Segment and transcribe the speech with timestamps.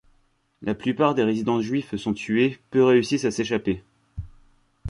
[0.63, 3.83] La plupart des résidents juifs sont tués, peu réussissent à s'échapper.